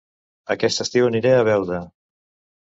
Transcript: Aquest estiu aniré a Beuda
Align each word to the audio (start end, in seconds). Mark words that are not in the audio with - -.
Aquest 0.55 0.81
estiu 0.85 1.09
aniré 1.09 1.35
a 1.41 1.45
Beuda 1.49 1.83